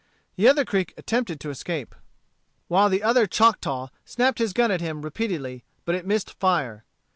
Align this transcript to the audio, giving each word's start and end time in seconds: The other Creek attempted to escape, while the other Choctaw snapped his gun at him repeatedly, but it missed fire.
The 0.35 0.47
other 0.47 0.65
Creek 0.65 0.95
attempted 0.97 1.39
to 1.41 1.51
escape, 1.51 1.93
while 2.67 2.89
the 2.89 3.03
other 3.03 3.27
Choctaw 3.27 3.89
snapped 4.03 4.39
his 4.39 4.51
gun 4.51 4.71
at 4.71 4.81
him 4.81 5.03
repeatedly, 5.03 5.63
but 5.85 5.93
it 5.93 6.07
missed 6.07 6.33
fire. 6.39 6.85